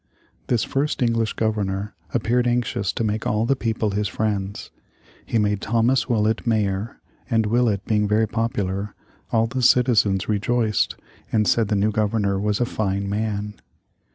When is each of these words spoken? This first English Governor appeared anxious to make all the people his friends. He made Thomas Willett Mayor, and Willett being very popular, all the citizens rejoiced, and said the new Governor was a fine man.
This 0.47 0.63
first 0.63 1.03
English 1.03 1.33
Governor 1.33 1.93
appeared 2.11 2.47
anxious 2.47 2.91
to 2.93 3.03
make 3.03 3.27
all 3.27 3.45
the 3.45 3.55
people 3.55 3.91
his 3.91 4.07
friends. 4.07 4.71
He 5.27 5.37
made 5.37 5.61
Thomas 5.61 6.09
Willett 6.09 6.47
Mayor, 6.47 6.99
and 7.29 7.45
Willett 7.45 7.85
being 7.85 8.07
very 8.07 8.27
popular, 8.27 8.95
all 9.31 9.45
the 9.45 9.61
citizens 9.61 10.27
rejoiced, 10.27 10.95
and 11.31 11.47
said 11.47 11.67
the 11.67 11.75
new 11.75 11.91
Governor 11.91 12.39
was 12.39 12.59
a 12.59 12.65
fine 12.65 13.11
man. 13.11 13.53